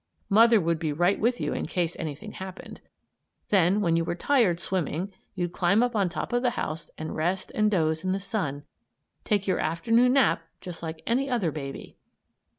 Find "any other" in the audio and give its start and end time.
11.05-11.51